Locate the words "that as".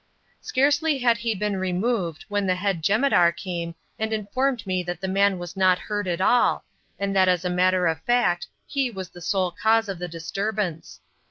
7.15-7.45